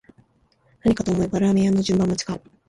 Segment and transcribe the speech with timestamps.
[0.83, 2.39] 何かと思えばラーメン屋の順番待ちか